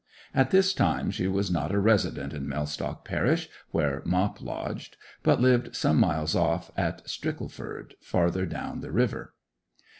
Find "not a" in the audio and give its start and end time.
1.51-1.77